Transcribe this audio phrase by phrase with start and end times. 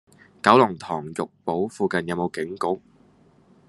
[0.41, 2.81] 九龍塘珏堡附近有無警局？